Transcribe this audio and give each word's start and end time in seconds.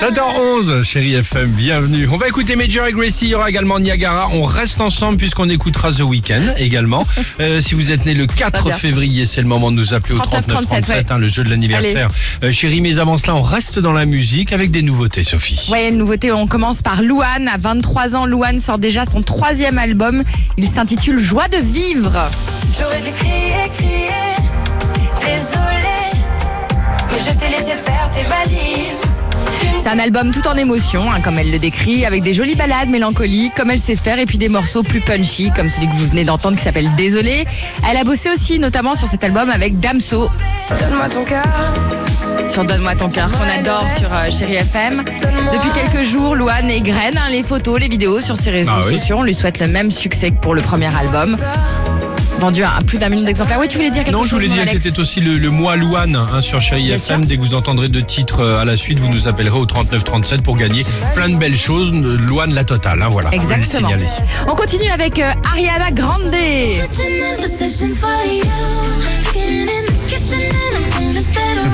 7h11, 0.00 0.82
chérie 0.82 1.14
FM, 1.14 1.50
bienvenue. 1.50 2.08
On 2.10 2.16
va 2.16 2.26
écouter 2.26 2.56
Major 2.56 2.86
et 2.86 2.92
Gracie, 2.92 3.26
il 3.26 3.28
y 3.28 3.34
aura 3.36 3.48
également 3.48 3.78
Niagara. 3.78 4.28
On 4.32 4.42
reste 4.42 4.80
ensemble 4.80 5.16
puisqu'on 5.16 5.48
écoutera 5.48 5.92
The 5.92 6.00
Weeknd 6.00 6.54
également. 6.56 7.04
Euh, 7.40 7.60
si 7.60 7.74
vous 7.74 7.90
êtes 7.90 8.04
né 8.04 8.14
le 8.14 8.26
4 8.26 8.64
bien. 8.66 8.76
février, 8.76 9.26
c'est 9.26 9.40
le 9.40 9.48
moment 9.48 9.72
de 9.72 9.76
nous 9.76 9.92
appeler 9.92 10.14
au 10.14 10.18
39 10.18 10.46
39 10.46 10.66
37, 10.68 10.84
37, 10.84 11.10
hein, 11.10 11.18
le 11.18 11.26
jeu 11.26 11.42
de 11.42 11.50
l'anniversaire. 11.50 12.08
Euh, 12.44 12.52
chérie, 12.52 12.80
mais 12.80 13.00
avant 13.00 13.18
cela, 13.18 13.34
on 13.34 13.42
reste 13.42 13.80
dans 13.80 13.92
la 13.92 14.06
musique 14.06 14.52
avec 14.52 14.70
des 14.70 14.82
nouveautés, 14.82 15.24
Sophie. 15.24 15.68
Ouais, 15.72 15.88
une 15.88 15.98
nouveauté, 15.98 16.30
on 16.30 16.46
commence 16.46 16.80
par 16.80 17.02
Louane. 17.02 17.48
À 17.48 17.56
23 17.58 18.14
ans, 18.14 18.26
Louane 18.26 18.60
sort 18.60 18.78
déjà 18.78 19.04
son 19.04 19.22
troisième 19.22 19.78
album. 19.78 20.22
Il 20.56 20.68
s'intitule 20.68 21.18
Joie 21.18 21.48
de 21.48 21.56
vivre. 21.56 22.12
J'aurais 22.78 23.00
dû 23.00 23.10
crier, 23.10 23.68
crier, 23.76 24.08
un 29.94 29.98
album 30.00 30.32
tout 30.32 30.46
en 30.48 30.56
émotion, 30.56 31.02
hein, 31.12 31.20
comme 31.22 31.38
elle 31.38 31.52
le 31.52 31.58
décrit, 31.60 32.04
avec 32.04 32.22
des 32.22 32.34
jolies 32.34 32.56
ballades 32.56 32.88
mélancoliques, 32.88 33.54
comme 33.54 33.70
elle 33.70 33.78
sait 33.78 33.94
faire, 33.94 34.18
et 34.18 34.24
puis 34.24 34.38
des 34.38 34.48
morceaux 34.48 34.82
plus 34.82 35.00
punchy, 35.00 35.52
comme 35.54 35.70
celui 35.70 35.86
que 35.86 35.92
vous 35.92 36.08
venez 36.08 36.24
d'entendre 36.24 36.56
qui 36.56 36.64
s'appelle 36.64 36.88
Désolé. 36.96 37.44
Elle 37.88 37.96
a 37.96 38.02
bossé 38.02 38.28
aussi, 38.30 38.58
notamment 38.58 38.94
sur 38.96 39.06
cet 39.06 39.22
album 39.22 39.50
avec 39.50 39.78
Damso, 39.78 40.28
Donne-moi 40.80 41.08
ton 41.10 41.24
cœur, 41.24 41.44
sur 42.44 42.64
Donne-moi 42.64 42.94
ton 42.96 43.08
cœur, 43.08 43.30
qu'on 43.30 43.60
adore 43.60 43.86
sur 43.96 44.12
euh, 44.12 44.30
Chéri 44.30 44.56
FM. 44.56 45.04
Depuis 45.52 45.70
quelques 45.70 46.04
jours, 46.04 46.34
Louane 46.34 46.70
égrène 46.70 47.16
hein, 47.16 47.30
les 47.30 47.44
photos, 47.44 47.78
les 47.78 47.88
vidéos 47.88 48.18
sur 48.18 48.36
ses 48.36 48.50
réseaux 48.50 48.72
Ah 48.74 48.80
oui. 48.86 48.98
sociaux. 48.98 49.16
On 49.20 49.22
lui 49.22 49.34
souhaite 49.34 49.60
le 49.60 49.68
même 49.68 49.90
succès 49.92 50.30
que 50.30 50.36
pour 50.40 50.54
le 50.54 50.60
premier 50.62 50.88
album. 50.96 51.36
Vendu 52.44 52.62
à 52.62 52.78
plus 52.86 52.98
d'un 52.98 53.08
million 53.08 53.24
d'exemplaires. 53.24 53.58
Oui, 53.58 53.68
tu 53.68 53.78
voulais 53.78 53.88
dire 53.88 54.04
quelque 54.04 54.12
Non, 54.12 54.24
chose 54.24 54.38
je 54.42 54.48
voulais 54.48 54.64
dire 54.64 54.70
que 54.70 54.78
c'était 54.78 54.98
aussi 55.00 55.20
le, 55.20 55.38
le 55.38 55.48
mois 55.48 55.76
Louane 55.76 56.14
hein, 56.14 56.42
sur 56.42 56.60
Chérie 56.60 56.82
Bien 56.82 56.96
FM. 56.96 57.24
Dès 57.24 57.38
que 57.38 57.40
vous 57.40 57.54
entendrez 57.54 57.88
deux 57.88 58.02
titres 58.02 58.40
euh, 58.40 58.60
à 58.60 58.66
la 58.66 58.76
suite, 58.76 58.98
vous 58.98 59.08
nous 59.08 59.28
appellerez 59.28 59.58
au 59.58 59.64
39 59.64 60.04
37 60.04 60.42
pour 60.42 60.54
gagner 60.56 60.84
plein 61.14 61.30
de 61.30 61.36
belles 61.36 61.56
choses. 61.56 61.90
Louane 61.90 62.52
la 62.52 62.64
totale, 62.64 63.00
hein, 63.00 63.08
voilà. 63.10 63.30
Exactement. 63.32 63.88
On 64.46 64.54
continue 64.54 64.90
avec 64.92 65.18
euh, 65.20 65.30
Ariana 65.52 65.90
Grande. 65.90 66.34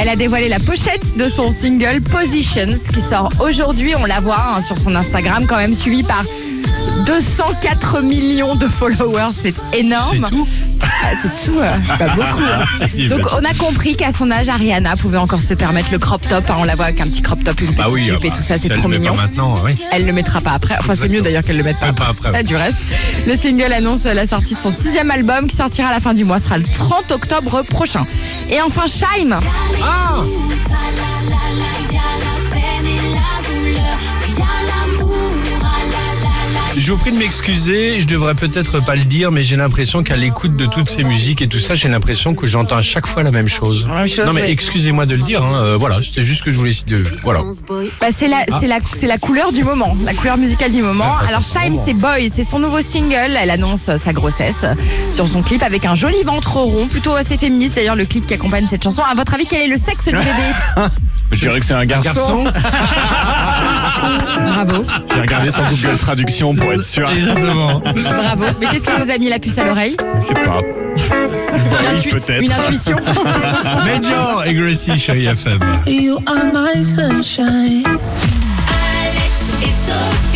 Elle 0.00 0.08
a 0.08 0.16
dévoilé 0.16 0.48
la 0.48 0.58
pochette 0.58 1.16
de 1.16 1.28
son 1.28 1.52
single 1.52 2.00
Positions 2.00 2.74
qui 2.92 3.00
sort 3.00 3.30
aujourd'hui. 3.38 3.94
On 3.94 4.04
la 4.04 4.18
voit 4.18 4.54
hein, 4.56 4.62
sur 4.62 4.76
son 4.76 4.96
Instagram, 4.96 5.46
quand 5.46 5.58
même 5.58 5.74
suivi 5.74 6.02
par 6.02 6.24
204 7.06 8.00
millions 8.02 8.54
de 8.56 8.66
followers. 8.68 9.28
C'est 9.30 9.54
énorme. 9.72 10.26
C'est 10.28 10.36
tout 10.36 10.48
Ah, 10.82 11.10
C'est 11.22 11.44
tout, 11.46 11.58
euh, 11.58 11.76
c'est 11.86 11.98
pas 11.98 12.10
beaucoup. 12.14 12.42
hein. 12.42 13.08
Donc 13.08 13.20
on 13.32 13.44
a 13.44 13.54
compris 13.54 13.96
qu'à 13.96 14.12
son 14.12 14.30
âge, 14.30 14.48
Ariana 14.48 14.96
pouvait 14.96 15.18
encore 15.18 15.40
se 15.40 15.54
permettre 15.54 15.88
le 15.92 15.98
crop 15.98 16.20
top. 16.28 16.44
hein. 16.50 16.56
On 16.58 16.64
la 16.64 16.74
voit 16.74 16.86
avec 16.86 17.00
un 17.00 17.04
petit 17.04 17.22
crop 17.22 17.42
top, 17.44 17.60
une 17.60 17.66
petite 17.68 17.78
Bah 17.78 17.86
oui, 17.90 18.04
jupe 18.04 18.18
ah 18.22 18.26
et 18.26 18.30
bah, 18.30 18.36
tout 18.36 18.42
ça, 18.42 18.54
si 18.56 18.62
c'est 18.62 18.72
elle 18.72 18.78
trop 18.78 18.88
le 18.88 18.94
met 18.94 18.98
mignon. 18.98 19.12
Pas 19.14 19.22
maintenant, 19.22 19.54
oui. 19.64 19.74
Elle 19.92 20.04
le 20.06 20.12
mettra 20.12 20.40
pas 20.40 20.52
après. 20.52 20.76
Enfin, 20.78 20.94
c'est 20.94 21.08
mieux 21.08 21.20
d'ailleurs 21.20 21.42
qu'elle 21.42 21.56
le 21.58 21.62
mette 21.64 21.78
pas, 21.78 21.88
après, 22.08 22.42
du 22.44 22.56
reste. 22.56 22.76
Le 23.26 23.36
single 23.36 23.72
annonce 23.72 24.04
la 24.04 24.26
sortie 24.26 24.54
de 24.54 24.58
son 24.58 24.74
sixième 24.74 25.10
album 25.10 25.46
qui 25.48 25.56
sortira 25.56 25.88
à 25.88 25.92
la 25.92 26.00
fin 26.00 26.14
du 26.14 26.24
mois. 26.24 26.38
Ce 26.38 26.44
sera 26.44 26.58
le 26.58 26.64
30 26.64 27.12
octobre 27.12 27.62
prochain. 27.62 28.06
Et 28.50 28.60
enfin, 28.60 28.86
Shaim. 28.86 29.36
Ah 29.84 30.16
Je 36.86 36.92
vous 36.92 36.98
prie 36.98 37.10
de 37.10 37.18
m'excuser, 37.18 38.00
je 38.00 38.06
devrais 38.06 38.36
peut-être 38.36 38.78
pas 38.78 38.94
le 38.94 39.04
dire, 39.04 39.32
mais 39.32 39.42
j'ai 39.42 39.56
l'impression 39.56 40.04
qu'à 40.04 40.14
l'écoute 40.14 40.56
de 40.56 40.66
toutes 40.66 40.88
ces 40.88 41.02
musiques 41.02 41.42
et 41.42 41.48
tout 41.48 41.58
ça, 41.58 41.74
j'ai 41.74 41.88
l'impression 41.88 42.32
que 42.36 42.46
j'entends 42.46 42.76
à 42.76 42.82
chaque 42.82 43.08
fois 43.08 43.24
la 43.24 43.32
même 43.32 43.48
chose. 43.48 43.84
même 43.88 44.08
chose, 44.08 44.24
non 44.24 44.32
mais 44.32 44.48
excusez-moi 44.48 45.04
de 45.04 45.16
le 45.16 45.22
dire, 45.22 45.42
hein, 45.42 45.64
euh, 45.64 45.76
voilà, 45.76 46.00
c'était 46.00 46.22
juste 46.22 46.44
que 46.44 46.52
je 46.52 46.58
voulais 46.58 46.70
de, 46.86 47.02
voilà. 47.24 47.40
Bah, 48.00 48.06
c'est 48.12 48.28
la, 48.28 48.44
c'est 48.60 48.68
la, 48.68 48.78
c'est 48.92 49.08
la 49.08 49.18
couleur 49.18 49.50
du 49.50 49.64
moment, 49.64 49.96
la 50.04 50.14
couleur 50.14 50.36
musicale 50.36 50.70
du 50.70 50.80
moment. 50.80 51.06
Ah, 51.08 51.22
bah, 51.22 51.28
Alors, 51.30 51.40
moment. 51.70 51.82
c'est 51.84 51.94
Boy, 51.94 52.30
c'est 52.32 52.44
son 52.44 52.60
nouveau 52.60 52.80
single. 52.82 53.36
Elle 53.36 53.50
annonce 53.50 53.90
sa 53.96 54.12
grossesse 54.12 54.54
sur 55.10 55.26
son 55.26 55.42
clip 55.42 55.64
avec 55.64 55.86
un 55.86 55.96
joli 55.96 56.22
ventre 56.22 56.54
rond, 56.54 56.86
plutôt 56.86 57.16
assez 57.16 57.36
féministe 57.36 57.74
d'ailleurs, 57.74 57.96
le 57.96 58.06
clip 58.06 58.28
qui 58.28 58.34
accompagne 58.34 58.68
cette 58.68 58.84
chanson. 58.84 59.02
À 59.02 59.16
votre 59.16 59.34
avis, 59.34 59.46
quel 59.46 59.62
est 59.62 59.74
le 59.74 59.76
sexe 59.76 60.04
du 60.04 60.12
bébé? 60.12 60.30
Je 61.32 61.40
dirais 61.40 61.58
que 61.58 61.66
c'est 61.66 61.74
un 61.74 61.84
garçon? 61.84 62.44
Bravo. 64.00 64.84
J'ai 65.14 65.20
regardé 65.20 65.50
sur 65.50 65.64
Google 65.68 65.96
Traduction 65.98 66.54
pour 66.54 66.72
être 66.72 66.82
sûr. 66.82 67.10
Exactement. 67.10 67.80
Bravo. 67.80 68.44
Mais 68.60 68.66
qu'est-ce 68.68 68.86
qui 68.86 69.00
vous 69.00 69.10
a 69.10 69.18
mis 69.18 69.28
la 69.28 69.38
puce 69.38 69.58
à 69.58 69.64
l'oreille 69.64 69.96
Je 70.20 70.26
sais 70.26 70.34
pas. 70.34 70.60
Une, 72.04 72.10
peut-être. 72.10 72.42
une 72.42 72.52
intuition. 72.52 72.96
Major 73.84 74.44
et 74.44 74.54
Gracie, 74.54 74.98
chérie 74.98 75.26
FM. 75.26 75.60
You 75.86 76.18
are 76.26 76.46
my 76.52 76.84
sunshine. 76.84 77.84
Alex 77.86 79.52
et 79.62 79.70
Sophie. 79.70 80.35